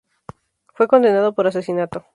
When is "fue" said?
0.73-0.87